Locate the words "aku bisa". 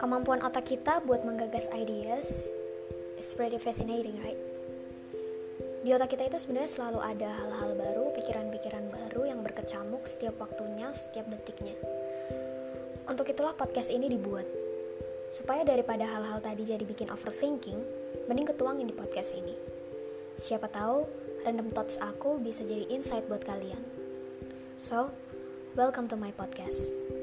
22.00-22.64